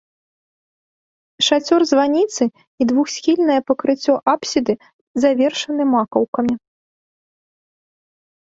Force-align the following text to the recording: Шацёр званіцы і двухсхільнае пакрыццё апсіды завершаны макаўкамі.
Шацёр 1.47 1.81
званіцы 1.91 2.43
і 2.83 2.87
двухсхільнае 2.91 3.57
пакрыццё 3.67 4.13
апсіды 4.33 4.73
завершаны 5.27 5.83
макаўкамі. 5.93 6.55